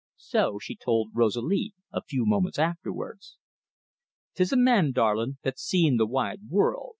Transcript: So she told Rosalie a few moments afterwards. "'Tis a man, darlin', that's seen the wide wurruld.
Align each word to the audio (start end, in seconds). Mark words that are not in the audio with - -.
So 0.17 0.57
she 0.57 0.75
told 0.75 1.09
Rosalie 1.13 1.75
a 1.93 2.01
few 2.01 2.25
moments 2.25 2.57
afterwards. 2.57 3.37
"'Tis 4.33 4.51
a 4.51 4.57
man, 4.57 4.93
darlin', 4.93 5.37
that's 5.43 5.61
seen 5.61 5.97
the 5.97 6.07
wide 6.07 6.49
wurruld. 6.49 6.89